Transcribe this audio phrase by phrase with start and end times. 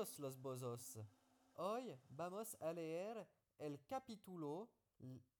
[0.00, 0.98] todos los bozos.
[1.56, 3.26] Hoy vamos a leer
[3.58, 4.70] el capítulo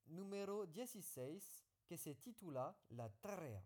[0.06, 1.42] número 16
[1.88, 3.62] que se titula La tarea.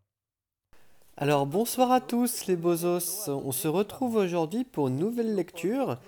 [1.17, 5.99] Alors bonsoir à tous les bozos, on se retrouve aujourd'hui pour une nouvelle lecture.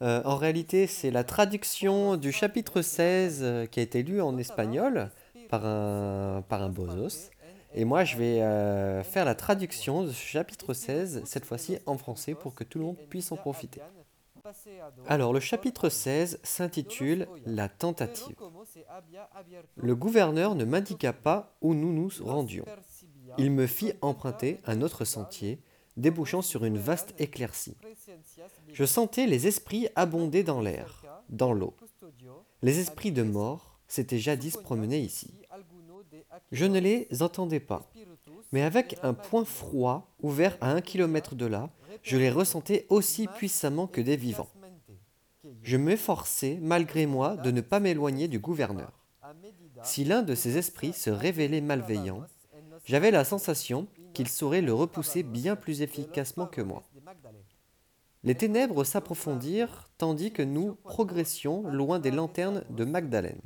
[0.00, 4.36] Euh, en réalité c'est la traduction du chapitre 16 euh, qui a été lu en
[4.38, 5.10] espagnol
[5.50, 7.30] par un, par un bozos.
[7.74, 11.96] Et moi je vais euh, faire la traduction de ce chapitre 16, cette fois-ci en
[11.96, 13.80] français pour que tout le monde puisse en profiter.
[15.06, 18.36] Alors le chapitre 16 s'intitule La tentative.
[19.76, 22.64] Le gouverneur ne m'indiqua pas où nous nous rendions.
[23.38, 25.62] Il me fit emprunter un autre sentier,
[25.96, 27.76] débouchant sur une vaste éclaircie.
[28.72, 31.74] Je sentais les esprits abonder dans l'air, dans l'eau.
[32.62, 35.34] Les esprits de mort s'étaient jadis promenés ici.
[36.50, 37.90] Je ne les entendais pas,
[38.52, 41.70] mais avec un point froid ouvert à un kilomètre de là,
[42.02, 44.48] je les ressentais aussi puissamment que des vivants.
[45.62, 48.92] Je m'efforçais, malgré moi, de ne pas m'éloigner du gouverneur.
[49.82, 52.24] Si l'un de ces esprits se révélait malveillant,
[52.84, 56.82] j'avais la sensation qu'il saurait le repousser bien plus efficacement que moi.
[58.24, 63.40] Les ténèbres s'approfondirent tandis que nous progressions loin des lanternes de Magdalène.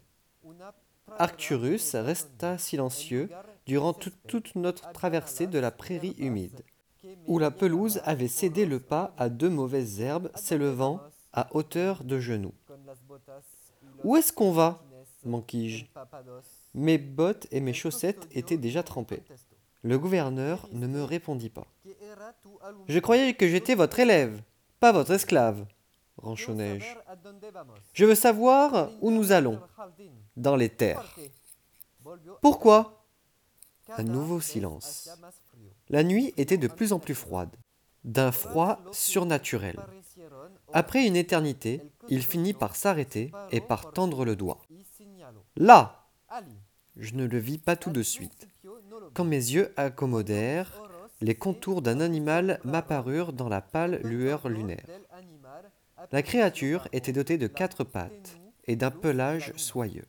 [1.19, 3.31] Arcturus resta silencieux
[3.65, 6.63] durant toute notre traversée de la prairie humide,
[7.27, 11.01] où la pelouse avait cédé le pas à deux mauvaises herbes s'élevant
[11.33, 12.55] à hauteur de genoux.
[14.05, 14.83] Où est-ce qu'on va
[15.27, 15.87] manquis-je.
[16.75, 19.23] Mes bottes et mes chaussettes étaient déjà trempées.
[19.83, 21.67] Le gouverneur ne me répondit pas.
[22.89, 24.43] Je croyais que j'étais votre élève,
[24.81, 25.67] pas votre esclave,
[26.17, 26.87] ranchonnai-je.
[27.93, 29.61] Je veux savoir où nous allons.
[30.37, 31.17] Dans les terres.
[32.41, 33.05] Pourquoi?
[33.97, 35.09] Un nouveau silence.
[35.89, 37.55] La nuit était de plus en plus froide,
[38.05, 39.79] d'un froid surnaturel.
[40.73, 44.59] Après une éternité, il finit par s'arrêter et par tendre le doigt.
[45.57, 46.09] Là
[46.97, 48.49] Je ne le vis pas tout de suite.
[49.15, 50.83] Quand mes yeux accommodèrent,
[51.21, 54.87] les contours d'un animal m'apparurent dans la pâle lueur lunaire.
[56.13, 60.07] La créature était dotée de quatre pattes et d'un pelage soyeux.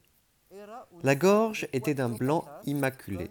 [1.03, 3.29] La gorge était d'un blanc immaculé.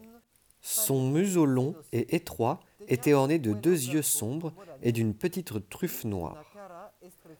[0.68, 6.04] Son museau long et étroit était orné de deux yeux sombres et d'une petite truffe
[6.04, 6.44] noire.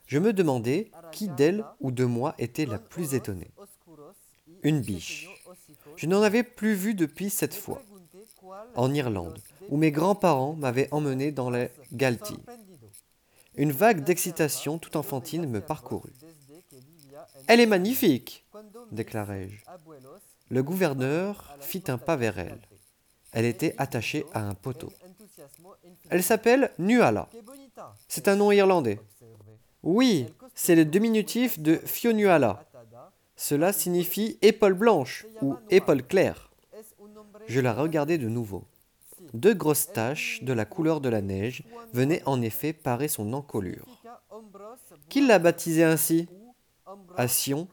[0.05, 3.51] Je me demandais qui d'elle ou de moi était la plus étonnée.
[4.63, 5.27] Une biche.
[5.97, 7.81] Je n'en avais plus vu depuis cette fois,
[8.75, 12.39] en Irlande, où mes grands-parents m'avaient emmené dans les Galties.
[13.55, 16.13] Une vague d'excitation tout enfantine me parcourut.
[17.47, 18.45] Elle est magnifique,
[18.93, 19.65] déclarai-je.
[20.49, 22.61] Le gouverneur fit un pas vers elle.
[23.31, 24.91] Elle était attachée à un poteau.
[26.09, 27.27] Elle s'appelle Nuala.
[28.07, 28.99] C'est un nom irlandais.
[29.83, 32.65] Oui, c'est le diminutif de Fionuala.
[33.35, 36.49] Cela signifie épaule blanche ou épaule claire.
[37.47, 38.63] Je la regardai de nouveau.
[39.33, 41.63] Deux grosses taches de la couleur de la neige
[41.93, 43.85] venaient en effet parer son encolure.
[45.09, 46.27] Qui l'a baptisé ainsi?
[47.15, 47.67] À Sion,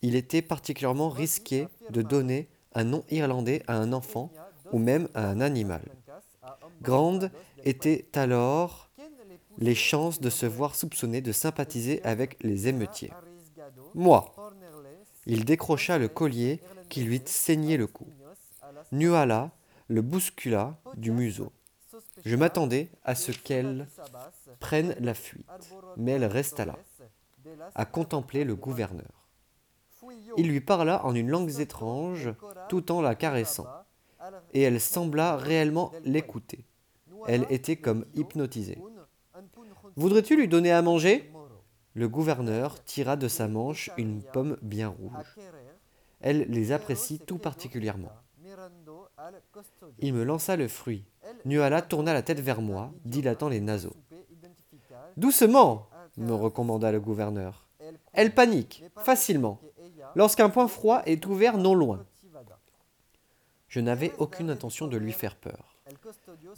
[0.00, 4.32] il était particulièrement risqué de donner un nom irlandais à un enfant
[4.72, 5.82] ou même à un animal.
[6.82, 7.30] Grandes
[7.64, 8.90] étaient alors
[9.58, 13.12] les chances de se voir soupçonné de sympathiser avec les émeutiers.
[13.94, 14.34] Moi.
[15.24, 18.08] Il décrocha le collier qui lui saignait le cou.
[18.90, 19.52] Nuala
[19.88, 21.52] le bouscula du museau.
[22.24, 23.88] Je m'attendais à ce qu'elle
[24.58, 25.46] prenne la fuite,
[25.96, 26.78] mais elle resta là,
[27.74, 29.28] à contempler le gouverneur.
[30.36, 32.30] Il lui parla en une langue étrange,
[32.68, 33.66] tout en la caressant,
[34.54, 36.64] et elle sembla réellement l'écouter.
[37.26, 38.78] Elle était comme hypnotisée.
[39.96, 41.30] Voudrais-tu lui donner à manger?
[41.94, 45.38] Le gouverneur tira de sa manche une pomme bien rouge.
[46.20, 48.12] Elle les apprécie tout particulièrement.
[49.98, 51.04] Il me lança le fruit.
[51.44, 53.96] Nuala tourna la tête vers moi, dilatant les naseaux.
[55.16, 57.66] Doucement me recommanda le gouverneur.
[58.12, 59.60] Elle panique, facilement,
[60.14, 62.04] lorsqu'un point froid est ouvert non loin.
[63.72, 65.78] Je n'avais aucune intention de lui faire peur.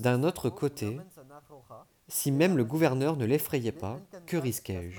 [0.00, 0.98] D'un autre côté,
[2.08, 4.98] si même le gouverneur ne l'effrayait pas, que risquais-je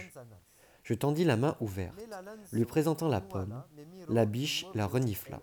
[0.83, 2.00] Je tendis la main ouverte,
[2.53, 3.62] lui présentant la pomme.
[4.07, 5.41] La biche la renifla.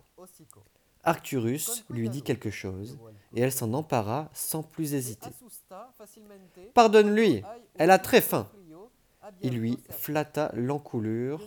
[1.03, 2.97] Arcturus lui dit quelque chose,
[3.35, 5.29] et elle s'en empara sans plus hésiter.
[6.73, 7.43] Pardonne-lui,
[7.75, 8.49] elle a très faim.
[9.43, 11.39] Il lui flatta l'encoulure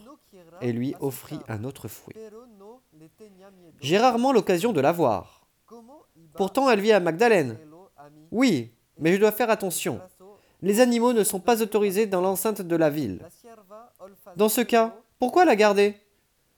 [0.61, 2.14] et lui offrit un autre fruit.
[3.81, 5.46] J'ai rarement l'occasion de la voir.
[6.34, 7.58] Pourtant, elle vit à Magdalene.
[8.31, 10.00] Oui, mais je dois faire attention.
[10.62, 13.20] Les animaux ne sont pas autorisés dans l'enceinte de la ville.
[14.37, 15.96] Dans ce cas, pourquoi la garder?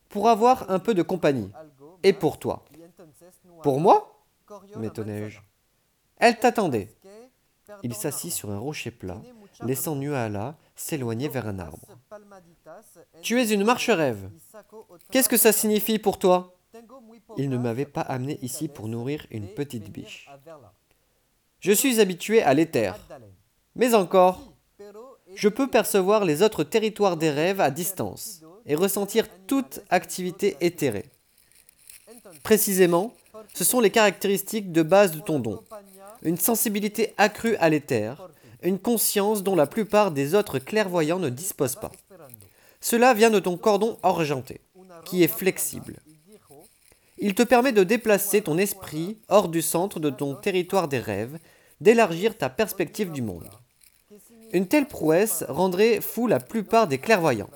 [0.09, 1.51] Pour avoir un peu de compagnie.
[2.03, 2.65] Et pour toi
[3.63, 4.25] Pour moi?
[4.77, 5.41] m'étonnai-je.
[6.17, 6.95] Elle t'attendait.
[7.83, 9.21] Il s'assit sur un rocher plat,
[9.63, 9.95] laissant.
[9.95, 11.87] Nuala s'éloigner vers un arbre.
[13.23, 16.55] Tu es une sacó otra Qu'est-ce que ça signifie pour toi?
[17.37, 20.31] Il ne m'avait pas amené ici pour nourrir une petite biche.
[21.61, 22.95] Je suis habitué à l'éther.
[23.75, 24.53] Mais encore,
[25.35, 31.11] je peux percevoir les autres territoires des rêves à distance et ressentir toute activité éthérée.
[32.43, 33.15] Précisément,
[33.55, 35.63] ce sont les caractéristiques de base de ton don.
[36.23, 38.29] Une sensibilité accrue à l'éther.
[38.63, 41.93] Une conscience dont la plupart des autres clairvoyants ne disposent pas.
[42.81, 44.61] Cela vient de ton cordon argenté,
[45.05, 45.97] qui est flexible.
[47.19, 51.39] Il te permet de déplacer ton esprit hors du centre de ton territoire des rêves,
[51.81, 53.49] d'élargir ta perspective du monde.
[54.53, 57.51] Une telle prouesse rendrait fou la plupart des clairvoyants.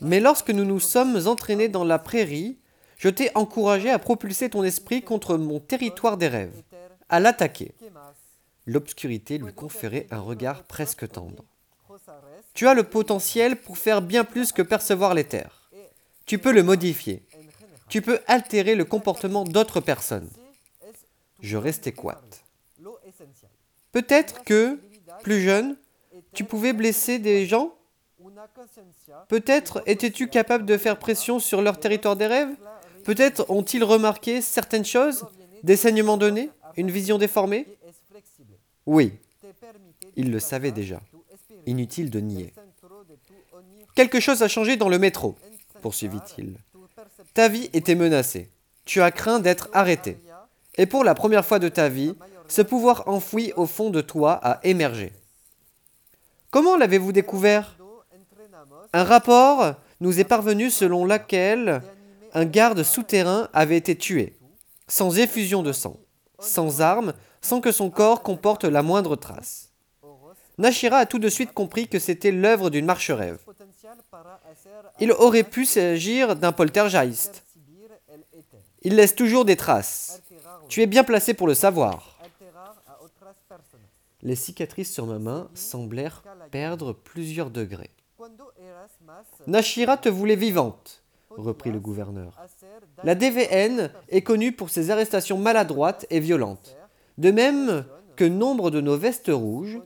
[0.00, 2.58] Mais lorsque nous nous sommes entraînés dans la prairie,
[2.98, 6.62] je t'ai encouragé à propulser ton esprit contre mon territoire des rêves,
[7.08, 7.72] à l'attaquer.
[8.66, 11.44] L'obscurité lui conférait un regard presque tendre.
[12.52, 15.70] Tu as le potentiel pour faire bien plus que percevoir l'éther.
[15.72, 15.86] et
[16.26, 17.22] Tu peux le modifier.
[17.88, 20.28] Tu peux altérer le comportement d'autres personnes.
[21.40, 23.50] Je lo esencial.
[23.92, 24.78] Peut-être que,
[25.22, 25.76] plus jeune,
[26.32, 27.74] tu pouvais blesser des gens?
[29.28, 32.54] Peut-être étais-tu capable de faire pression sur leur territoire des rêves?
[33.04, 35.26] Peut-être ont-ils remarqué certaines choses?
[35.62, 36.50] Des saignements donnés?
[36.76, 37.66] Une vision déformée?
[38.86, 39.12] Oui,
[40.14, 41.00] il le savait déjà.
[41.66, 42.52] Inutile de nier.
[43.94, 45.36] Quelque chose a changé dans le métro,
[45.82, 46.56] poursuivit-il.
[47.34, 48.50] Ta vie était menacée.
[48.84, 50.18] Tu as craint d'être arrêté.
[50.78, 52.14] Et pour la première fois de ta vie,
[52.48, 55.12] ce pouvoir enfoui au fond de toi a émergé.
[56.50, 57.76] Comment l'avez-vous découvert?
[58.92, 61.82] Un rapport nous est parvenu selon lequel
[62.32, 64.36] un garde souterrain avait été tué,
[64.88, 65.98] sans effusion de sang,
[66.38, 69.72] sans armes, sans que son corps comporte la moindre trace.
[70.58, 73.38] Nashira a tout de suite compris que c'était l'œuvre d'une marche-rêve.
[75.00, 77.44] Il aurait pu s'agir d'un poltergeist.
[78.82, 80.22] Il laisse toujours des traces.
[80.68, 82.18] Tu es bien placé pour le savoir.
[84.22, 87.90] Les cicatrices sur ma main semblèrent perdre plusieurs degrés.
[89.46, 91.02] Nashira te voulait vivante,
[91.36, 92.38] reprit le gouverneur.
[93.04, 96.76] La DVN est connue pour ses arrestations maladroites et violentes.
[97.18, 97.84] De même
[98.16, 99.78] que nombre de nos vestes rouges,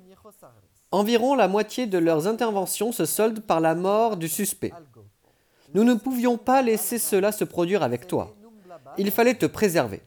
[0.91, 4.73] environ la moitié de leurs interventions se soldent par la mort du suspect.
[5.75, 8.35] Nous ne pouvions pas laisser cela se produire avec toi.
[8.99, 10.03] Il fallait te préserver.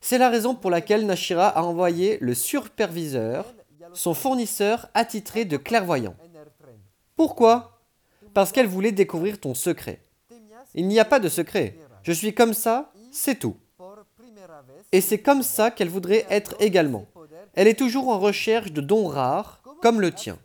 [0.00, 3.54] C'est la raison pour laquelle Nashira a envoyé le superviseur,
[3.92, 6.14] son fournisseur attitré de tren.
[7.16, 7.80] Pourquoi?
[8.32, 10.00] Parce qu'elle voulait découvrir ton secret.
[10.74, 11.76] Il n'y a pas de secret.
[12.02, 13.56] Je suis comme ça, c'est tout.
[14.92, 17.06] Et c'est comme ça qu'elle voudrait être également.
[17.54, 20.38] Elle est toujours en recherche de dons rares, comme le tien.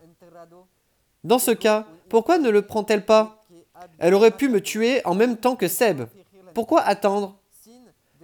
[1.24, 3.44] Dans ce cas, pourquoi ne le prend-elle pas?
[4.00, 6.04] Elle aurait pu me tuer en même temps que Seb.
[6.54, 7.38] Pourquoi attendre?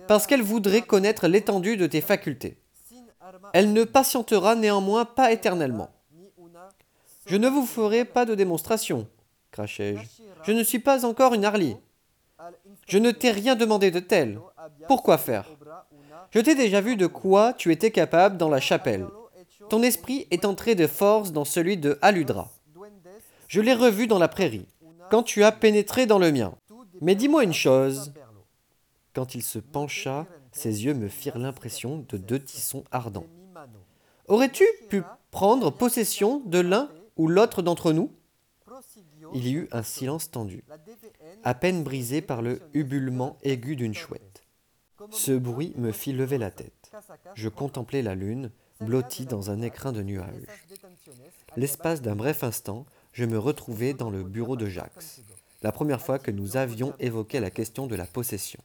[0.07, 2.58] Parce qu'elle voudrait connaître l'étendue de tes facultés.
[3.53, 5.89] Elle ne patientera néanmoins pas éternellement.
[7.25, 9.08] Je ne vous ferai pas de démonstration,
[9.51, 10.01] crachai-je.
[10.43, 11.77] Je ne suis pas encore une Harley.
[12.88, 14.39] Je ne t'ai rien demandé de tel.
[14.88, 15.48] Pourquoi faire?
[16.31, 19.07] Je t'ai déjà vu de quoi tu étais capable dans la chapelle.
[19.69, 22.51] Ton esprit est entré de force dans celui de Aludra.
[23.48, 24.65] Je l'ai revu dans la prairie,
[25.10, 26.53] quand tu as pénétré dans le mien.
[27.01, 28.13] Mais dis-moi une chose.
[29.13, 33.25] Quand il se pencha, ses yeux me firent l'impression de deux tissons ardents.
[34.27, 38.12] Aurais-tu pu prendre possession de l'un ou l'autre d'entre nous?
[39.33, 40.63] Il y eut un silence tendu,
[41.43, 44.43] à peine brisé par le hubulement aigu d'une chouette.
[45.11, 46.91] Ce bruit me fit lever la tête.
[47.35, 50.47] Je contemplais la lune, blottie dans un écrin de nuages.
[51.55, 55.03] L'espace d'un bref instant, je me retrouvai dans le bureau de Jacques,
[55.61, 58.61] la première fois que nous avions évoqué la question de la possession.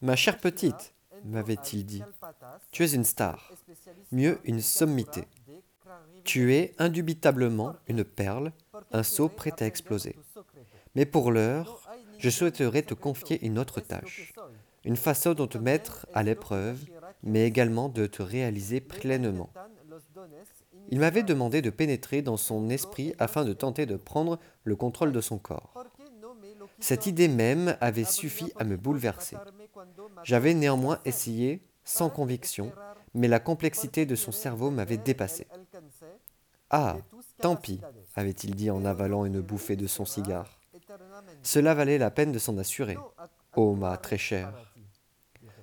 [0.00, 2.02] Ma chère petite, m'avait-il dit,
[2.70, 3.52] tu es une star,
[4.12, 5.24] mieux une sommité.
[6.24, 8.52] Tu es indubitablement une perle,
[8.96, 10.16] un seau prêt à exploser.
[10.94, 11.82] Mais pour l'heure,
[12.18, 14.32] je souhaiterais te confier une autre tâche,
[14.84, 16.80] une façon de te mettre à l'épreuve,
[17.22, 19.50] mais également de te réaliser pleinement.
[20.88, 25.12] Il m'avait demandé de pénétrer dans son esprit afin de tenter de prendre le contrôle
[25.12, 25.74] de son corps.
[26.80, 29.36] Cette idée même avait suffi à me bouleverser.
[30.22, 32.72] J'avais néanmoins essayé, sans conviction,
[33.14, 35.46] mais la complexité de son cerveau m'avait dépassé.
[36.70, 36.96] Ah,
[37.40, 37.80] tant pis,
[38.16, 40.58] avait-il dit en avalant une bouffée de son cigare.
[41.42, 42.96] Cela valait la peine de s'en assurer.
[43.54, 44.52] Oh, ma très chère.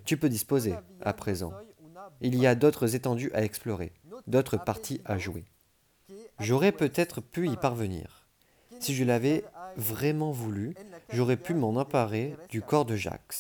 [0.06, 1.54] Tu peux disposer, à présent.
[2.22, 3.92] Il y a d'autres étendues à explorer,
[4.28, 5.46] d'autres parties à jouer.
[6.40, 8.28] J'aurais peut-être pu y parvenir.
[8.80, 9.44] Si je l'avais
[9.78, 10.76] vraiment voulu,
[11.10, 13.36] j'aurais pu m'en emparer du corps de Jacques,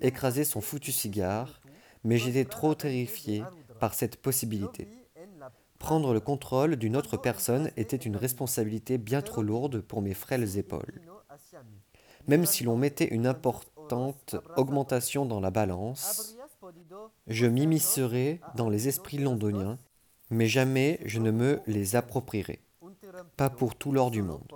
[0.00, 1.60] écraser son foutu cigare,
[2.02, 3.42] mais j'étais trop terrifié
[3.78, 4.88] par cette possibilité.
[5.80, 10.58] Prendre le contrôle d'une autre personne était une responsabilité bien trop lourde pour mes frêles
[10.58, 11.00] épaules.
[12.28, 16.36] Même si l'on mettait une importante augmentation dans la balance,
[17.26, 19.78] je m'immiscerais dans les esprits londoniens,
[20.28, 22.60] mais jamais je ne me les approprierai.
[23.36, 24.52] Pas pour tout l'or du monde.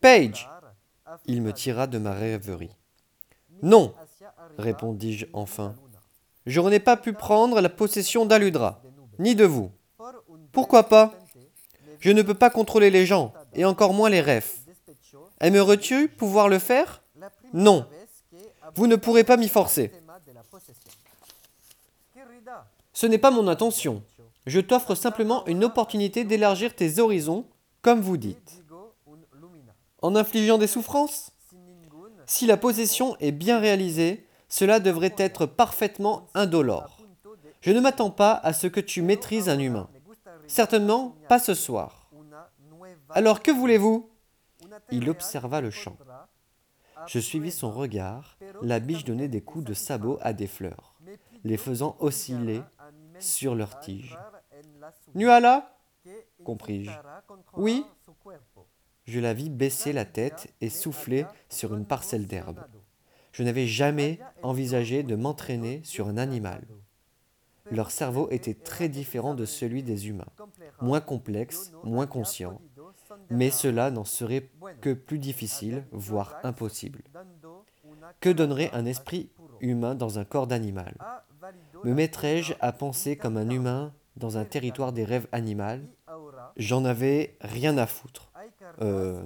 [0.00, 0.50] Page
[1.26, 2.76] Il me tira de ma rêverie.
[3.62, 3.94] Non
[4.58, 5.76] répondis-je enfin.
[6.44, 8.82] Je n'ai pas pu prendre la possession d'Aludra,
[9.18, 9.70] ni de vous.
[10.54, 11.12] Pourquoi pas?
[12.00, 14.50] Je ne peux pas contrôler les gens, et encore moins les rêves.
[15.40, 17.02] Aimerais-tu pouvoir le faire?
[17.52, 17.86] Non.
[18.74, 19.92] Vous ne pourrez pas m'y forcer.
[22.92, 24.02] Ce n'est pas mon intention.
[24.46, 27.46] Je t'offre simplement une opportunité d'élargir tes horizons,
[27.82, 28.62] comme vous dites.
[30.02, 31.30] En infligeant des souffrances?
[32.26, 36.98] Si la possession est bien réalisée, cela devrait être parfaitement indolore.
[37.60, 39.88] Je ne m'attends pas à ce que tu maîtrises un humain.
[40.46, 42.10] Certainement pas ce soir.
[43.10, 44.10] Alors que voulez-vous?
[44.90, 45.96] Il observa le champ.
[47.06, 48.38] Je suivis son regard.
[48.62, 50.94] La biche donnait des coups de sabot à des fleurs,
[51.44, 52.62] les faisant osciller
[53.18, 54.18] sur leurs tiges.
[55.14, 55.76] Nuala
[56.44, 56.90] compris-je.
[57.54, 57.84] Oui
[59.04, 62.64] Je la vis baisser la tête et souffler sur une parcelle d'herbe.
[63.32, 66.64] Je n'avais jamais envisagé de m'entraîner sur un animal.
[67.70, 70.28] Leur cerveau était très différent de celui des humains,
[70.80, 72.60] moins complexe, moins conscient,
[73.30, 77.02] mais cela n'en serait que plus difficile, voire impossible.
[78.20, 79.30] Que donnerait un esprit
[79.60, 80.94] humain dans un corps d'animal?
[81.84, 85.82] Me mettrais-je à penser comme un humain dans un territoire des rêves animaux
[86.56, 88.30] J'en avais rien à foutre.
[88.80, 89.22] Euh,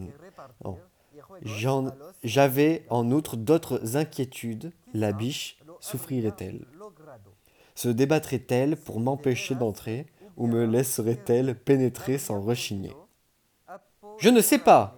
[2.23, 4.73] J'avais en outre d'autres inquiétudes.
[4.95, 6.67] La biche souffrirait-elle?
[7.79, 10.07] Se débattrait-elle pour m'empêcher d'entrer
[10.37, 12.93] ou me laisserait-elle pénétrer sans rechigner?
[14.19, 14.97] Je ne sais pas,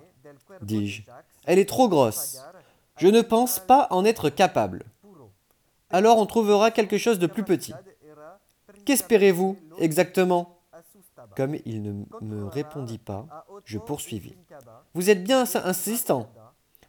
[0.63, 1.03] dis-je.
[1.45, 2.39] Elle est trop grosse.
[2.97, 4.85] Je ne pense pas en être capable.
[5.91, 7.75] Alors on trouvera quelque chose de plus petit.
[8.87, 10.57] Qu'espérez-vous exactement?
[11.37, 14.39] Comme il ne me répondit pas, je poursuivis.
[14.95, 16.31] Vous êtes bien insistant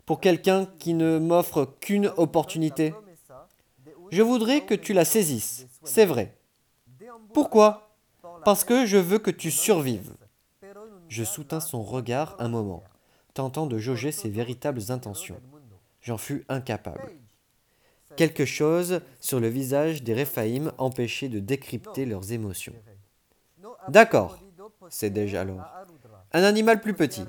[0.05, 2.93] pour quelqu'un qui ne m'offre qu'une opportunité.
[4.11, 6.37] Je voudrais que tu la saisisses, c'est vrai.
[7.33, 7.95] Pourquoi?
[8.43, 10.13] Parce que je veux que tu survives.
[11.07, 12.83] Je soutins son regard un moment,
[13.33, 15.39] tentant de jauger ses véritables intentions.
[16.01, 17.11] J'en fus incapable.
[18.17, 22.75] Quelque chose sur le visage des Réphaïm empêchait de décrypter leurs émotions.
[23.87, 24.39] D'accord,
[25.01, 25.65] déjà alors.
[26.33, 27.25] Un animal plus petit.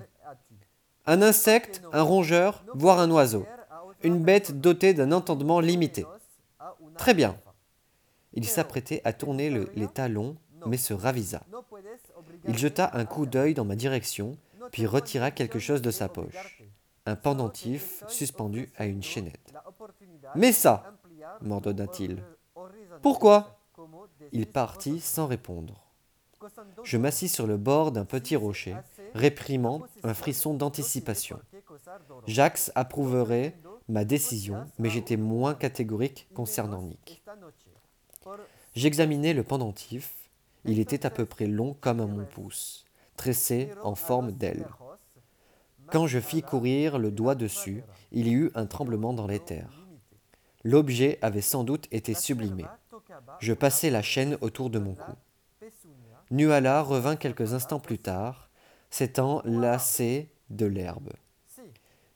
[1.06, 3.46] Un insecte, un rongeur, voire un oiseau.
[4.02, 6.04] Une bête dotée d'un entendement limité.
[6.96, 7.36] Très bien.
[8.32, 11.42] Il s'apprêtait à tourner les talons, mais se ravisa.
[12.46, 14.36] Il jeta un coup d'œil dans ma direction,
[14.70, 16.62] puis retira quelque chose de sa poche.
[17.04, 19.52] Un pendentif suspendu à une chaînette.
[20.34, 20.84] Mais ça
[21.40, 22.22] m'ordonna-t-il.
[23.02, 23.58] Pourquoi?
[24.32, 25.82] Il partit sans répondre.
[26.84, 28.76] Je m'assis sur le bord d'un petit rocher,
[29.14, 31.40] réprimant un frisson d'anticipation.
[32.26, 33.56] Jacques approuverait
[33.88, 37.22] ma décision, mais j'étais moins catégorique concernant Nick.
[38.74, 40.14] J'examinai le pendentif.
[40.64, 42.86] Il était à peu près long comme mon pouce,
[43.16, 44.66] tressé en forme d'aile.
[45.90, 49.68] Quand je fis courir le doigt dessus, il y eut un tremblement dans l'éther.
[50.64, 52.64] L'objet avait sans doute été sublimé.
[53.40, 55.12] Je passai la chaîne autour de mon cou.
[56.30, 58.48] Nuala revint quelques instants plus tard,
[58.88, 61.12] s'étant lassé de l'herbe.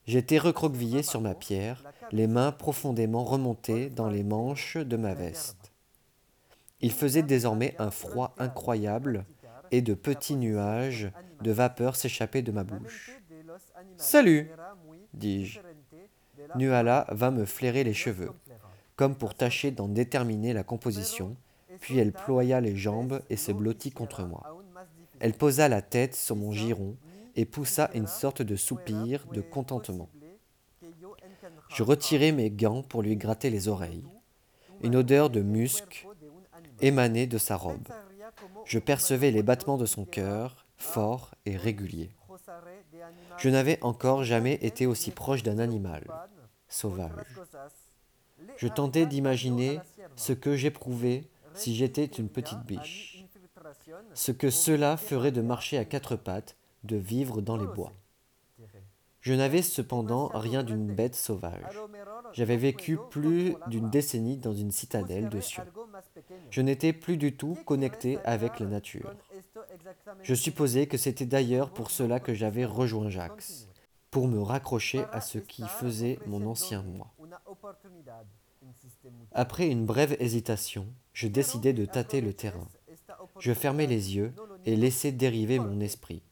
[0.07, 1.83] J'étais recroquevillé sur ma pierre,
[2.13, 5.73] les mains profondément remontées dans les manches de ma veste.
[6.81, 9.25] Il faisait désormais un froid incroyable
[9.73, 11.11] et de petits nuages
[11.43, 13.11] de vapeur s'échappaient de ma bouche.
[13.97, 14.51] Salut
[15.15, 15.61] dis-je.
[16.55, 18.31] Nuala vint me flairer les cheveux,
[18.95, 21.35] comme pour tâcher d'en déterminer la composition,
[21.81, 24.63] puis elle ploya les jambes et se blottit contre moi.
[25.19, 26.97] Elle posa la tête sur mon giron
[27.37, 30.09] et poussa une sorte de soupir de contentement.
[31.69, 34.05] Je retirai mes gants pour lui gratter les oreilles.
[34.83, 36.07] Une odeur de musc
[36.81, 37.89] émanait de sa robe.
[38.65, 42.11] Je percevais les battements de son cœur fort et régulier.
[43.39, 46.05] Je n'avais encore jamais été aussi proche d'un animal
[46.69, 47.11] sauvage.
[48.57, 49.81] Je tentais d'imaginer
[50.17, 53.25] ce que j'éprouvais si j'étais une petite biche,
[54.15, 57.93] ce que cela ferait de marcher à quatre pattes, de vivre dans les bois.
[59.21, 61.81] Je n'avais cependant rien d'une bête sauvage.
[62.33, 65.65] J'avais vécu plus d'une décennie dans une citadelle de Sion.
[66.51, 69.13] Je n'étais plus du tout connecté avec la nature.
[70.23, 73.43] Je supposais que c'était d'ailleurs pour cela que j'avais rejoint Jacques,
[74.13, 77.13] pour me raccrocher à ce qui faisait mon ancien moi.
[79.33, 82.69] Après une brève hésitation, je décidai de tâter le terrain.
[83.41, 84.33] Je fermai les yeux
[84.65, 86.23] et laissai dériver mon esprit.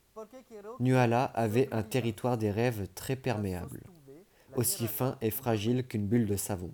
[0.80, 3.82] Nuala avait un territoire des rêves très perméable,
[4.54, 6.72] aussi fin et fragile qu'une bulle de savon.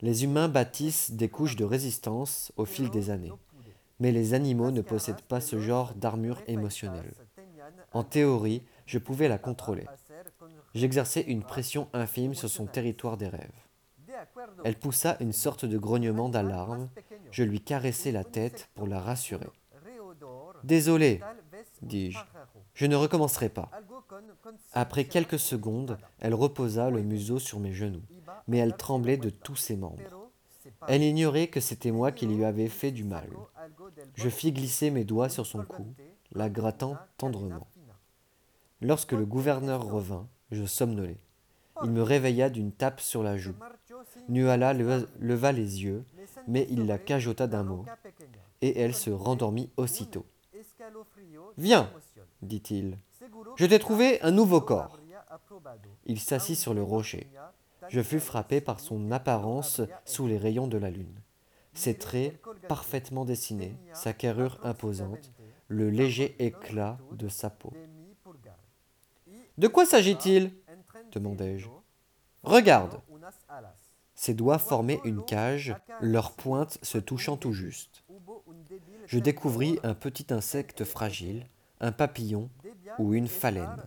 [0.00, 3.32] Les humains bâtissent des couches de résistance au fil des années,
[4.00, 7.14] mais les animaux ne possèdent pas ce genre d'armure émotionnelle.
[7.92, 9.86] En théorie, je pouvais la contrôler.
[10.74, 13.64] J'exerçais une pression infime sur son territoire des rêves.
[14.64, 16.88] Elle poussa une sorte de grognement d'alarme.
[17.30, 19.48] Je lui caressai la tête pour la rassurer.
[20.64, 21.20] Désolé,
[21.84, 22.18] dis-je,
[22.74, 23.70] je ne recommencerai pas.
[24.72, 28.02] Après quelques secondes, elle reposa le museau sur mes genoux,
[28.48, 30.30] mais elle tremblait de tous ses membres.
[30.88, 33.28] Elle ignorait que c'était moi qui lui avais fait du mal.
[34.14, 35.86] Je fis glisser mes doigts sur son cou,
[36.32, 37.66] la grattant tendrement.
[38.80, 41.18] Lorsque le gouverneur revint, je somnolais.
[41.82, 43.54] Il me réveilla d'une tape sur la joue.
[44.28, 46.04] Nuala leva les yeux,
[46.46, 47.84] mais il la cajota d'un mot,
[48.62, 50.26] et elle se rendormit aussitôt.
[51.56, 51.90] Viens,
[52.42, 52.98] dit-il,
[53.56, 54.98] je t'ai trouvé un nouveau corps.
[56.04, 57.28] Il s'assit sur le rocher.
[57.88, 61.20] Je fus frappé par son apparence sous les rayons de la lune.
[61.74, 65.32] Ses traits parfaitement dessinés, sa carrure imposante,
[65.68, 67.72] le léger éclat de sa peau.
[69.58, 70.52] De quoi s'agit-il
[71.12, 71.68] demandai-je.
[72.42, 73.00] Regarde.
[74.14, 78.04] Ses doigts formaient une cage, leurs pointes se touchant tout juste.
[79.06, 81.46] Je découvris un petit insecte fragile,
[81.80, 82.48] un papillon
[82.98, 83.84] ou une phalène.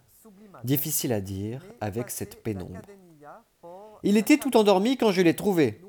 [0.64, 2.82] Difficile à dire avec cette pénombre.
[4.04, 5.82] Il était tout endormi quand je l'ai trouvé,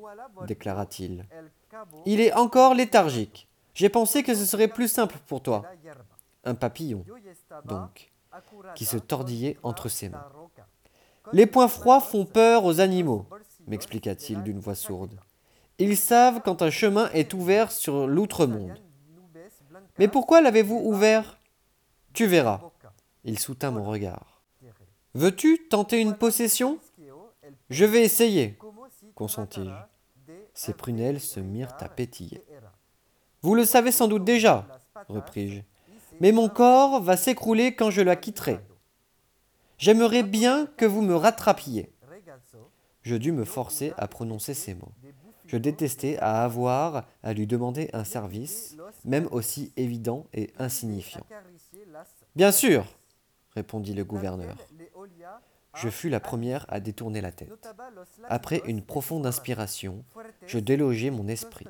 [0.47, 1.25] déclara-t-il.
[2.05, 3.47] Il est encore léthargique.
[3.73, 5.63] J'ai pensé que ce serait plus simple pour toi.
[6.43, 7.05] Un papillon,
[7.65, 8.11] donc,
[8.75, 10.25] qui se tordillait entre ses mains.
[11.31, 13.25] Les points froids font peur aux animaux,
[13.67, 15.19] m'expliqua-t-il d'une voix sourde.
[15.77, 18.79] Ils savent quand un chemin est ouvert sur l'outre-monde.
[19.99, 21.37] Mais pourquoi l'avez-vous ouvert?
[22.13, 22.61] Tu verras.
[23.25, 24.41] Il soutint mon regard.
[25.13, 26.79] Veux-tu tenter une possession?
[27.69, 28.57] Je vais essayer,
[29.15, 30.33] consentis-je.
[30.53, 32.43] Ses prunelles se mirent à pétiller.
[33.41, 34.67] Vous le savez sans doute déjà,
[35.07, 35.61] repris-je,
[36.19, 38.59] mais mon corps va s'écrouler quand je la quitterai.
[39.77, 41.91] J'aimerais bien que vous me rattrapiez.
[43.01, 44.91] Je dus me forcer à prononcer ces mots.
[45.49, 51.25] Je détestais à avoir à lui demander un service, même aussi évident et insignifiant.
[52.35, 52.85] Bien sûr,
[53.55, 54.55] répondit le gouverneur.
[55.73, 57.67] Je fus la première à détourner la tête.
[58.27, 60.05] Après une profonde inspiration,
[60.45, 61.65] je délogeai mon esprit.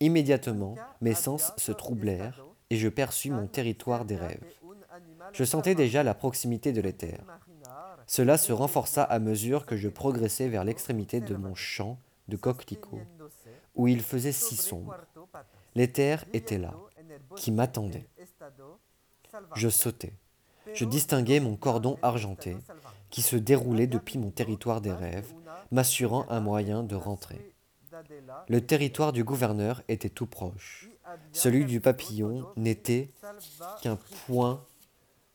[0.00, 4.44] Immédiatement, mes sens se troublèrent et je perçus mon territoire des rêves.
[5.32, 7.20] Je sentais déjà la proximité de l'éther.
[8.06, 13.00] Cela se renforça à mesure que je progressais vers l'extrémité de mon champ de coquelicots,
[13.74, 14.96] où il faisait si sombre.
[15.74, 16.74] L'éther était là,
[17.36, 18.08] qui m'attendait.
[19.54, 20.14] Je sautais.
[20.74, 22.56] Je distinguais mon cordon argenté,
[23.10, 25.32] qui se déroulait depuis mon territoire des rêves,
[25.70, 27.54] m'assurant un moyen de rentrer.
[28.48, 30.88] Le territoire du gouverneur était tout proche.
[31.32, 33.12] Celui du papillon n'était
[33.82, 34.64] qu'un point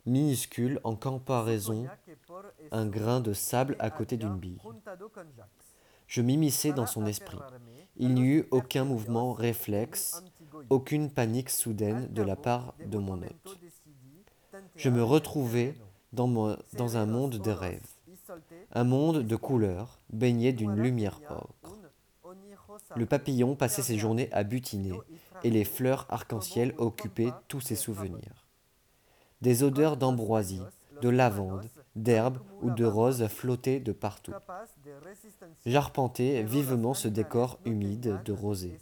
[0.06, 1.88] minuscule en comparaison,
[2.72, 4.60] un grain de sable à côté d'une bille.
[6.14, 7.40] Je m'immisçai dans son esprit.
[7.98, 10.24] Il n'y eut aucun mouvement réflexe,
[10.70, 13.58] aucune panique soudaine de la part de mon hôte.
[14.76, 15.74] Je me retrouvai
[16.12, 17.88] dans, dans un monde de rêves,
[18.74, 21.80] un monde de couleurs, baigné d'une lumière ocre.
[22.96, 25.00] Le papillon passait ses journées à butiner,
[25.44, 28.46] et les fleurs arc-en-ciel occupaient tous ses souvenirs.
[29.42, 30.62] Des odeurs d'ambroisie,
[31.02, 34.34] de lavande, d'herbe ou de rose flottaient de partout.
[35.66, 38.80] J'arpentais vivement ce décor humide de rosée,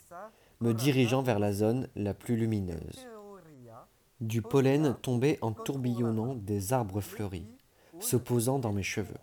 [0.59, 3.07] me dirigeant vers la zone la plus lumineuse.
[4.19, 7.47] Du pollen tombait en tourbillonnant des arbres fleuris,
[7.99, 9.17] se posant dans mes cheveux.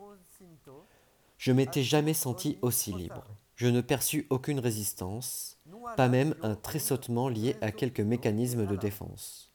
[1.38, 3.24] Je m'étais jamais senti aussi libre.
[3.54, 5.56] Je ne perçus aucune résistance,
[5.96, 9.52] pas même un tressautement lié à quelque mécanisme de défense.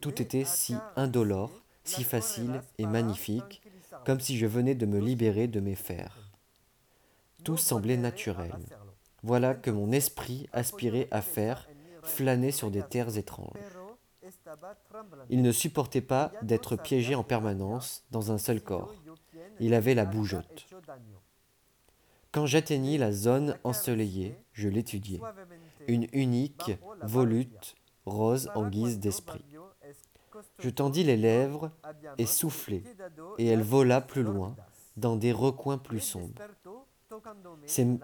[0.00, 3.62] Tout était si indolore, si facile et magnifique,
[4.04, 6.30] comme si je venais de me libérer de mes fers.
[7.44, 8.54] Tout semblait naturel.
[9.22, 11.68] Voilà que mon esprit aspirait à faire,
[12.02, 13.56] flâner sur des terres étranges.
[15.28, 18.94] Il ne supportait pas d'être piégé en permanence dans un seul corps.
[19.58, 20.66] Il avait la bougeotte.
[22.32, 25.20] Quand j'atteignis la zone ensoleillée, je l'étudiai.
[25.88, 27.74] Une unique volute
[28.06, 29.44] rose en guise d'esprit.
[30.58, 31.70] Je tendis les lèvres
[32.18, 32.82] et soufflai,
[33.38, 34.56] et elle vola plus loin,
[34.96, 36.40] dans des recoins plus sombres.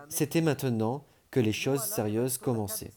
[0.09, 2.93] C'était maintenant que les choses sérieuses commençaient.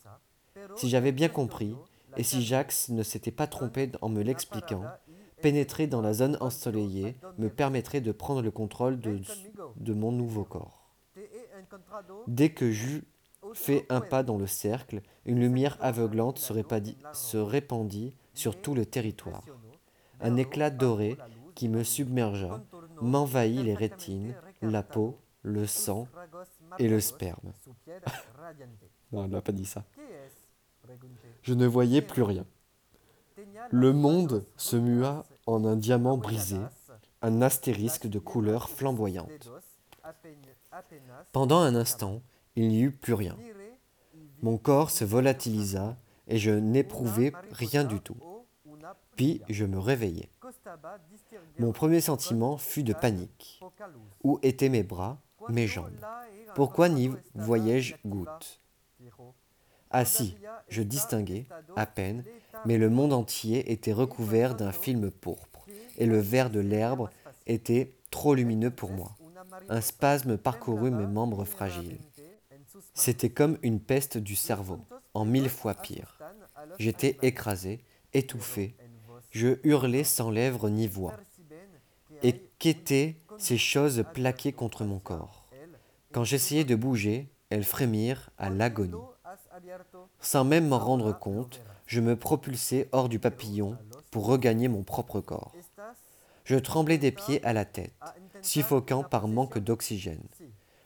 [0.75, 1.75] Si j'avais bien compris,
[2.17, 4.83] et si Jacques ne s'était pas trompé en me l'expliquant,
[5.41, 10.89] pénétrer dans la zone ensoleillée me permettrait de prendre le contrôle de, mon nouveau corps.
[12.27, 13.03] Dès que j'eus
[13.53, 19.43] fait un pas dans le cercle, une lumière aveuglante se répandit sur tout le territoire.
[20.21, 21.17] Un éclat doré
[21.55, 22.63] qui me submergea,
[23.01, 26.07] m'envahit les rétines, la peau, le sang
[26.77, 27.53] et le sperme.
[29.11, 29.83] non, elle n'a pas dit ça.
[31.41, 32.45] Je ne voyais plus rien.
[33.71, 36.59] Le monde se mua en un diamant brisé,
[37.21, 39.51] un astérisque de couleur flamboyante.
[41.31, 42.21] Pendant un instant,
[42.55, 43.37] il n'y eut plus rien.
[44.41, 45.97] Mon corps se volatilisa
[46.29, 48.17] et je n'éprouvais rien du tout.
[49.15, 50.29] Puis je me réveillai.
[51.57, 53.61] Mon premier sentiment fut de panique.
[54.23, 55.99] Où étaient mes bras, mes jambes?
[56.55, 58.61] Pourquoi n'y voyais-je goutte
[60.05, 60.37] si,
[60.67, 62.23] je distinguais, à peine,
[62.65, 65.65] mais le monde entier était recouvert d'un film pourpre,
[65.97, 67.09] et le vert de l'herbe
[67.47, 69.15] était trop lumineux pour moi.
[69.67, 71.97] Un spasme parcourut mes membres fragiles.
[72.93, 74.79] C'était comme une peste du cerveau,
[75.13, 76.18] en mille fois pire.
[76.77, 78.75] J'étais écrasé, étouffé.
[79.31, 81.15] Je hurlais sans lèvres ni voix.
[82.23, 85.47] Et qu'étaient ces choses plaquées contre mon corps?
[86.11, 88.93] Quand j'essayais de bouger, elles frémirent à l'agonie.
[90.19, 93.77] Sans même m'en rendre compte, je me propulsais hors du papillon
[94.11, 95.53] pour regagner mon propre corps.
[96.43, 97.93] Je tremblais des pieds à la tête,
[98.41, 100.23] suffoquant par manque d'oxygène.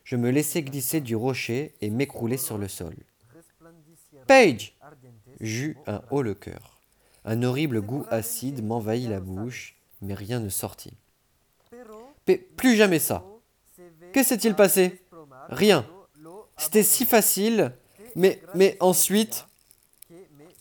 [0.03, 2.95] Je me laissais glisser du rocher et m'écrouler sur le sol.
[4.27, 4.72] Page
[5.43, 6.79] J'eus un haut le cœur.
[7.25, 10.95] Un horrible goût acide m'envahit la bouche, mais rien ne sortit.
[12.55, 13.25] plus jamais ça.
[14.13, 15.01] Que s'est-il passé?
[15.49, 15.85] Rien.
[16.55, 17.73] C'était si facile,
[18.15, 19.47] mais, ensuite,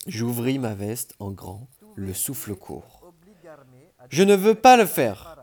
[0.08, 3.12] j'ouvris ma veste en grand, le souffle court.
[4.08, 5.36] Je ne veux pas le faire.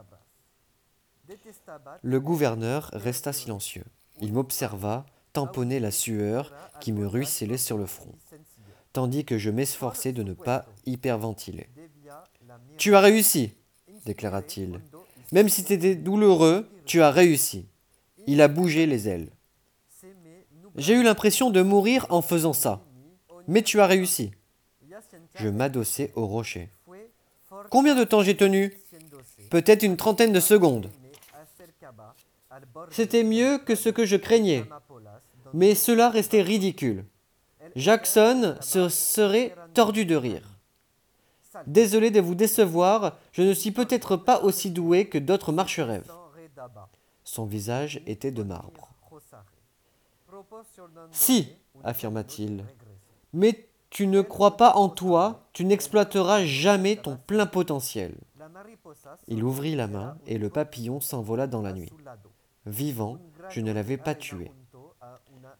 [2.01, 3.85] Le gouverneur resta silencieux.
[4.19, 8.15] Il m'observa, tamponner la sueur qui me ruisselait sur le front,
[8.99, 11.69] tandis que je m'efforçais de ne pas hyperventiler.
[12.77, 13.53] Tu as réussi,
[14.05, 14.81] déclara-t-il.
[15.31, 17.65] Même si c'était douloureux, tu as réussi.
[18.27, 19.29] Il a bougé les ailes.
[20.75, 22.81] J'ai eu l'impression de mourir en faisant ça.
[23.47, 24.31] Mais tu as réussi.
[25.35, 26.67] Je m'adossai au rocher.
[27.69, 28.73] Combien de temps j'ai tenu?
[29.49, 30.89] Peut-être une trentaine de secondes.
[32.91, 34.65] C'était mieux que ce que je craignais,
[35.53, 37.05] mais cela restait ridicule.
[37.75, 40.59] Jackson se serait tordu de rire.
[41.65, 46.11] Désolé de vous décevoir, je ne suis peut-être pas aussi doué que d'autres marcherèves.
[47.23, 48.89] Son visage était de marbre.
[51.11, 51.49] Si,
[51.83, 52.63] affirma-t-il,
[53.33, 58.15] mais tu ne crois pas en toi, tu n'exploiteras jamais ton plein potentiel.
[59.27, 61.91] Il ouvrit la main et le papillon s'envola dans la nuit.
[62.65, 63.17] Vivant,
[63.49, 64.51] je ne l'avais pas tué.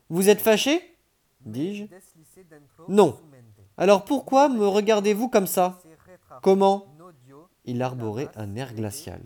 [0.10, 0.88] Vous êtes fâché?
[1.45, 1.86] Dis-je.
[2.88, 3.19] Non.
[3.78, 5.80] Alors pourquoi me regardez-vous comme ça?
[6.41, 6.86] Comment?
[7.65, 9.21] Il arborait un air glacial.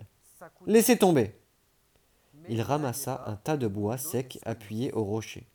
[0.66, 1.34] Laissez tomber.
[2.48, 5.48] Il ramassa un tas de bois sec appuyé au rocher.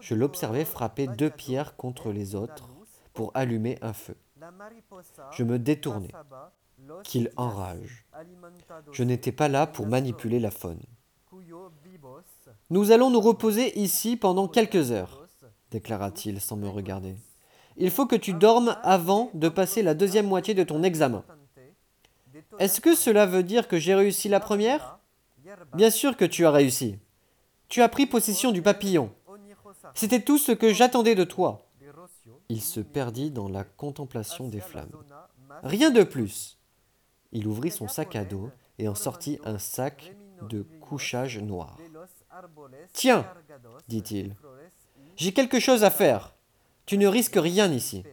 [0.00, 2.68] Je l'observais frapper deux pierres contre les autres
[3.14, 4.16] pour allumer un feu.
[5.32, 6.08] Je me détournai.
[7.04, 8.04] Qu'il enrage.
[8.90, 10.82] Je n'étais pas là pour manipuler la faune.
[12.70, 15.21] Nous allons nous reposer ici pendant quelques heures,
[15.72, 17.16] déclara-t-il sans me regarder.
[17.76, 21.24] Il faut que tu dormes avant de passer la deuxième moitié de ton examen.
[22.58, 24.98] Est-ce que cela veut dire que j'ai réussi la première?
[25.74, 26.98] Bien sûr que tu as réussi.
[27.68, 29.10] Tu as pris possession du papillon.
[29.94, 31.66] C'était tout ce que j'attendais de toi.
[32.48, 34.92] Il se perdit dans la contemplation des flammes.
[35.62, 36.58] Rien de plus.
[37.32, 40.14] Il ouvrit son sac à dos et en sortit un sac
[40.48, 41.78] de couchage noir.
[42.92, 43.26] Tiens,
[43.88, 44.34] dit-il,
[45.16, 46.34] j'ai quelque chose à faire.
[46.86, 48.04] Tu ne risques rien ici.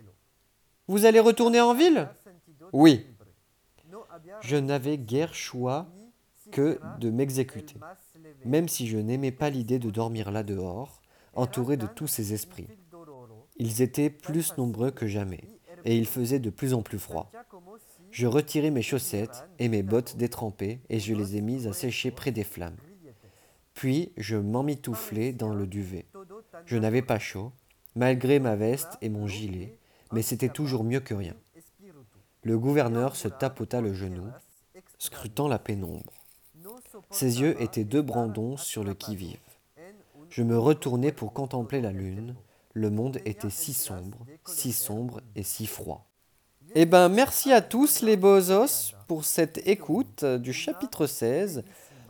[0.88, 2.10] Vous allez retourner en ville?
[2.74, 3.06] Oui,
[4.42, 5.88] je n'avais guère choix
[6.52, 7.76] que de m'exécuter,
[8.46, 11.02] même si je n'aimais pas l'idée de dormir là dehors,
[11.34, 12.68] entouré de tous ces esprits.
[13.58, 15.44] Ils étaient plus nombreux que jamais,
[15.86, 17.32] et il faisait de plus en plus froid.
[18.12, 22.10] Je retirai mes chaussettes et mes bottes détrempées et je les ai mises à sécher
[22.10, 22.78] près des flammes.
[23.76, 26.06] Puis je m'emmitouflai dans le duvet.
[26.66, 27.52] Je n'avais pas chaud,
[27.96, 29.78] malgré ma veste et mon gilet,
[30.12, 31.36] mais c'était toujours mieux que rien.
[32.44, 34.28] Le gouverneur se tapota le genou,
[34.98, 36.14] scrutant la pénombre.
[37.12, 39.40] Ses yeux étaient deux brandons sur le qui-vive.
[40.30, 42.36] Je me retournai pour contempler la lune.
[42.74, 46.06] Le monde était si sombre, si sombre et si froid.
[46.76, 51.64] Eh bien, merci à tous les beaux os pour cette écoute du chapitre 16.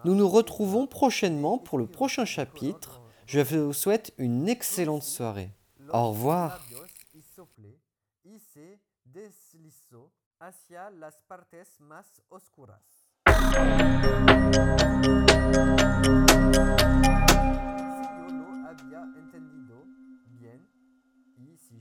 [0.03, 2.98] Nous nous retrouvons prochainement pour le prochain chapitre.
[3.31, 5.51] Je vous souhaite une excellente soirée.
[5.93, 6.59] Au revoir.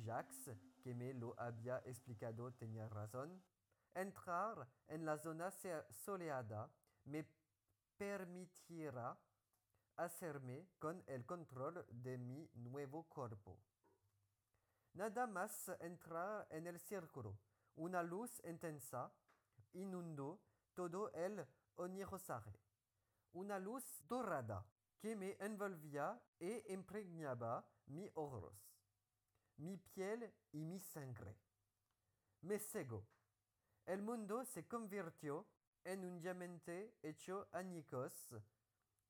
[0.04, 3.42] Jacques, que me lo había explicado tenía razón.
[3.94, 5.50] Entrar en la zona
[5.90, 6.70] soleada
[7.06, 7.24] me
[7.96, 9.16] permitirá
[9.98, 13.60] hacerme con el control de mi nuevo cuerpo.
[14.94, 17.38] Nada más entrar en el círculo.
[17.76, 19.12] Una luz intensa
[19.74, 20.40] inundó
[20.74, 22.58] todo el onirosaje.
[23.34, 24.64] Una luz dorada
[24.98, 28.68] que me envolvía e impregnaba mi ojos
[29.58, 31.36] mi piel y mi sangre.
[32.42, 33.04] Me cegó.
[33.84, 35.46] El mundo se convirtió
[35.84, 38.12] en un diamante hecho añicos,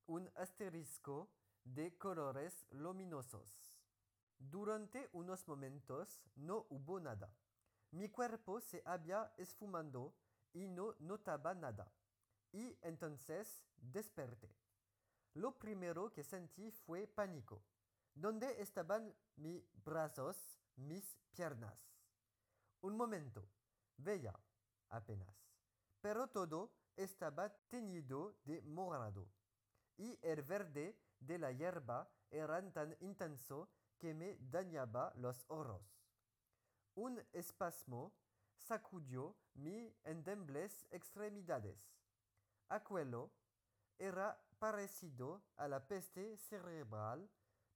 [0.09, 1.29] un asterisco
[1.64, 3.79] de colores luminosos.
[4.38, 7.31] Durante unos momentos no hubo nada.
[7.90, 10.14] Mi cuerpo se había esfumando
[10.53, 11.92] y no notaba nada.
[12.53, 14.51] Y entonces desperté.
[15.35, 17.62] Lo primero que sentí fue pánico.
[18.14, 21.79] ¿Dónde estaban mis brazos, mis piernas?
[22.81, 23.47] Un momento,
[23.99, 24.35] veía
[24.88, 25.37] apenas.
[26.01, 29.29] Pero todo estaba teñido de morado,
[29.98, 35.82] y el verde de la hierba era tan intenso que me dañaba los ojos.
[36.94, 38.12] Un espasmo
[38.56, 41.78] sacudió mis endebles extremidades.
[42.68, 43.30] Aquello
[43.98, 47.28] era parecido a la peste cerebral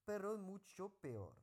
[0.04, 1.34] pero mucho peor.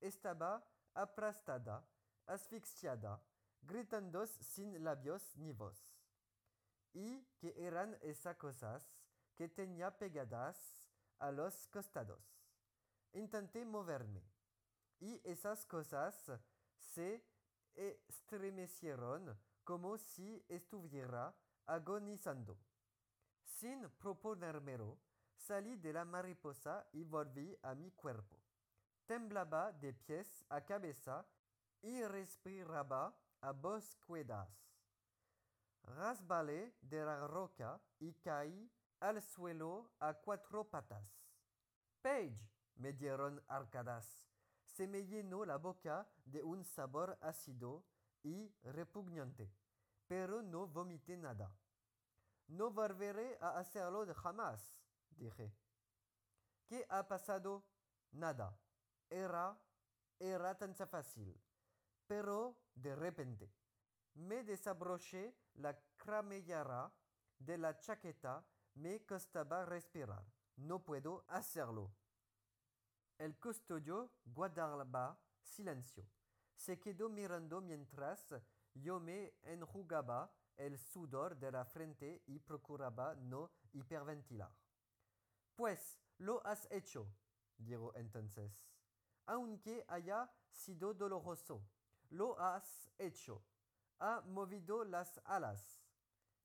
[0.00, 1.84] Estaba aplastada,
[2.26, 3.20] asfixiada,
[3.60, 5.80] gritando sin labios ni voz.
[6.92, 8.91] ¿Y que eran esas cosas
[9.50, 10.58] que pegadas
[11.18, 12.22] a los costados?
[13.12, 14.22] Intenté moverme,
[15.00, 16.30] y esas cosas
[16.78, 17.24] se
[17.74, 21.34] estremecieron como si estuviera
[21.66, 22.58] agonizando.
[23.44, 24.98] Sin proponérmelo,
[25.42, 28.36] Salí de la mariposa y volví a mi cuerpo.
[29.06, 31.26] Temblaba de pies a cabeza
[31.82, 34.48] y respiraba a bosquedas.
[35.82, 38.70] Rasbalé de la roca y caí
[39.02, 41.04] al suelo a cuatro patas.
[42.00, 44.18] Page, me dieron arcadas.
[44.64, 45.02] Se me
[45.44, 47.84] la boca de un sabor ácido
[48.22, 49.52] y repugnante,
[50.06, 51.52] pero no vomité nada.
[52.46, 54.74] No volveré a hacerlo jamás
[55.16, 55.52] dije.
[56.66, 57.64] ¿Qué ha pasado?
[58.12, 58.56] Nada.
[59.10, 59.58] Era,
[60.18, 61.38] era tan fácil.
[62.06, 63.52] Pero de repente
[64.14, 66.92] me desabroché la cremallera
[67.38, 70.24] de la chaqueta, me costaba respirar.
[70.56, 71.90] No puedo hacerlo.
[73.18, 76.06] El custodio guardaba silencio.
[76.54, 78.34] Se quedó mirando mientras
[78.74, 84.52] yo me enjugaba el sudor de la frente y procuraba no hiperventilar.
[85.56, 87.06] Pues lo has hecho,
[87.56, 88.66] dijo entonces.
[89.26, 91.62] Aunque haya sido doloroso,
[92.10, 93.42] lo has hecho.
[93.98, 95.80] Ha movido las alas.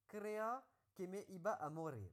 [0.08, 0.64] Crea
[0.98, 2.12] que me iba a morir,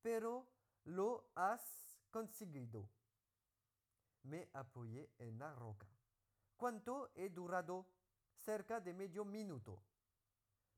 [0.00, 0.46] pero
[0.84, 2.88] lo has conseguido.
[4.22, 5.88] Me apoyé en la roca.
[6.56, 7.86] ¿Cuánto he durado?
[8.32, 9.82] Cerca de medio minuto.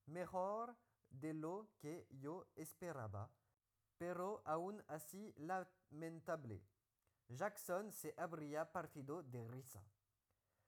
[0.07, 0.75] Mejor
[1.11, 3.31] de lo que yo esperaba
[3.99, 6.63] pero aún así lamentable.
[7.29, 9.83] Jackson se habría partido de risa.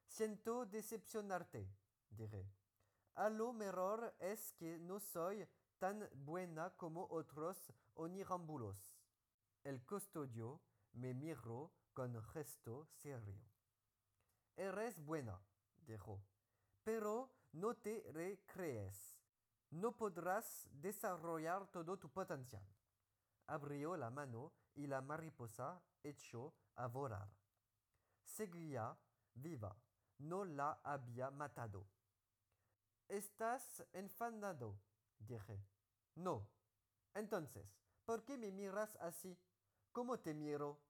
[0.06, 1.68] Siento decepcionarte,
[2.08, 2.48] dije.
[3.14, 5.46] A lo mejor es que no soy
[5.78, 8.92] tan buena como otros onirambulos.
[9.62, 10.60] El custodio
[10.92, 13.40] me miró con gesto serio.
[14.56, 15.38] Eres buena,
[15.86, 16.22] dijo,
[16.82, 19.18] pero no te recrees.
[19.70, 22.62] No podrás desarrollar todo tu potencial.
[23.46, 27.28] Abrió la mano y la mariposa echó a volar.
[28.24, 28.96] Seguía
[29.34, 29.76] viva.
[30.18, 31.86] No la había matado.
[33.08, 34.78] Estás enfadado,
[35.18, 35.60] dije.
[36.14, 36.48] No.
[37.14, 37.66] Entonces,
[38.04, 39.38] ¿por qué me miras así?
[39.92, 40.80] ¿Cómo te miro?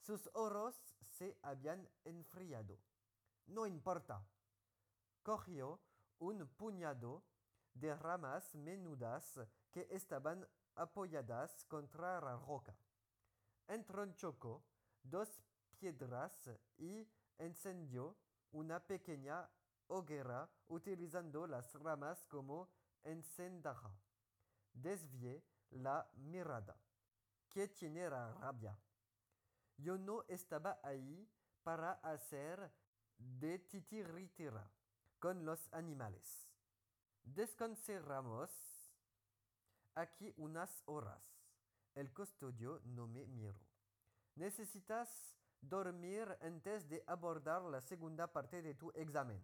[0.00, 0.74] Sus ojos
[1.10, 2.78] se habían enfriado.
[3.46, 4.24] No importa.
[5.22, 5.80] Cogió
[6.18, 7.22] un puñado
[7.74, 9.38] de ramas menudas
[9.70, 12.76] que estaban apoyadas contra la roca.
[13.66, 14.64] Entronchocó
[15.02, 15.42] dos
[15.78, 17.06] piedras y
[17.38, 18.16] encendió
[18.52, 19.48] una pequeña
[19.88, 22.68] hoguera utilizando las ramas como
[23.04, 23.90] encendaja.
[24.72, 26.76] Desvié la mirada.
[27.48, 28.78] ¿Qué tiene la rabia?
[29.76, 31.28] Yo no estaba ahí
[31.62, 32.70] para hacer
[33.16, 34.70] de titiritira
[35.18, 36.48] con los animales.
[37.22, 38.50] Descansamos
[39.94, 41.22] aquí unas horas.
[41.94, 43.58] El custodio no me miró.
[44.36, 49.42] Necesitas dormir antes de abordar la segunda parte de tu examen.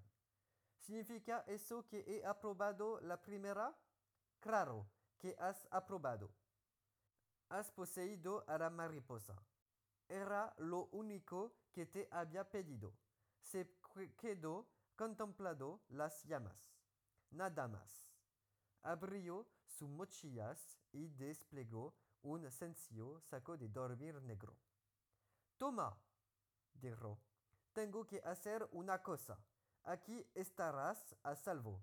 [0.85, 3.75] ¿Significa eso que he aprobado la primera?
[4.38, 4.87] Claro
[5.18, 6.31] que has aprobado.
[7.49, 9.35] Has poseído a la mariposa.
[10.07, 12.92] Era lo único que te había pedido.
[13.40, 13.66] Se
[14.18, 16.77] quedó contemplando las llamas.
[17.31, 18.12] Nada más.
[18.83, 24.55] Abrió sus mochillas y desplegó un sencillo saco de dormir negro.
[25.57, 25.97] Toma,
[26.75, 27.18] dijo.
[27.73, 29.38] Tengo que hacer una cosa.
[29.85, 31.79] Aquí estarás a salvo,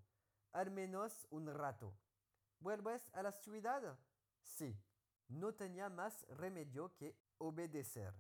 [0.54, 1.94] al menos un rato.
[2.60, 3.98] ¿Vuelves a la ciudad?
[4.42, 4.76] Sí.
[5.28, 8.14] No tenía más remedio que obedecer,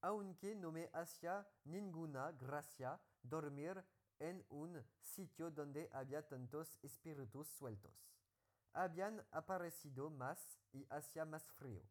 [0.00, 3.84] aunque no me hacía ninguna gracia dormir
[4.18, 7.92] en un sitio donde había tantos espíritus sueltos.
[8.72, 11.82] Habían aparecido más y hacía más frío.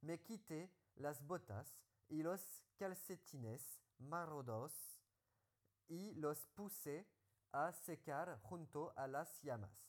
[0.00, 4.95] Me quité las botas y los calcetines marrodos
[5.88, 7.06] y los puse
[7.52, 9.86] a secar junto a las llamas.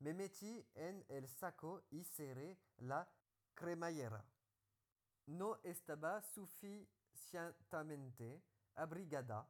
[0.00, 3.08] Me metí en el saco y cerré la
[3.54, 4.24] cremallera.
[5.26, 8.42] No estaba suficientemente
[8.74, 9.46] abrigada,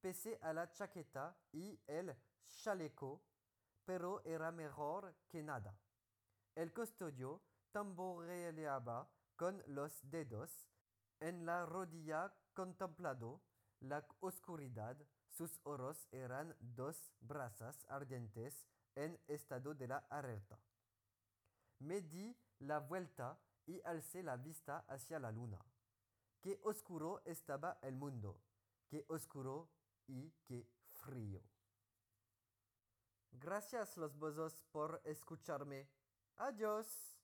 [0.00, 2.14] pese a la chaqueta y el
[2.46, 3.22] chaleco,
[3.84, 5.74] pero era mejor que nada.
[6.54, 10.68] El custodio tamboreaba con los dedos
[11.20, 13.42] en la rodilla contemplando
[13.80, 14.96] la oscuridad
[15.38, 20.58] sus ojos eran dos brasas ardientes en estado de la alerta.
[21.78, 25.64] Me di la vuelta y alcé la vista hacia la luna.
[26.40, 28.40] Qué oscuro estaba el mundo,
[28.88, 29.70] qué oscuro
[30.08, 30.66] y qué
[31.04, 31.40] frío.
[33.30, 35.88] Gracias los bozos por escucharme.
[36.38, 37.14] Adiós.